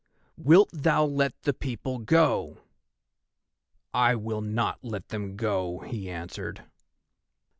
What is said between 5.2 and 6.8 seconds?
go," he answered.